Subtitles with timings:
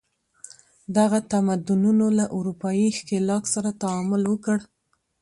[0.97, 4.57] دغه تمدنونو له اروپايي ښکېلاک سره تعامل وکړ.